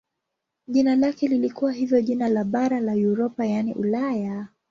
[0.67, 4.47] Jina lake lilikuwa hivyo jina la bara la Europa yaani Ulaya.